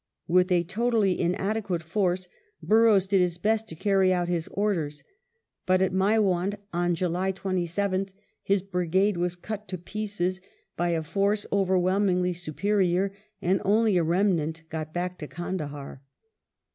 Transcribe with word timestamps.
With 0.27 0.51
a 0.51 0.63
totally 0.63 1.19
inadequate 1.19 1.83
force 1.83 2.27
Burrows 2.63 3.05
did 3.05 3.21
his 3.21 3.37
best_ 3.37 3.65
to 3.67 3.75
carry 3.75 4.11
out 4.11 4.27
his 4.29 4.47
orders. 4.47 5.03
But 5.67 5.83
at 5.83 5.91
Maiwand 5.93 6.55
on 6.73 6.95
July 6.95 7.31
27th 7.31 8.09
his 8.41 8.63
brigade 8.63 9.15
was 9.17 9.35
cut 9.35 9.67
to 9.67 9.77
pieces 9.77 10.41
by 10.75 10.89
a 10.89 11.03
force 11.03 11.45
overwhelmingly 11.51 12.33
supeiior, 12.33 13.11
and 13.43 13.61
only 13.63 13.95
a 13.95 14.03
remnant 14.03 14.63
got 14.69 14.91
back 14.91 15.19
to 15.19 15.27
Kandahdr. 15.27 15.99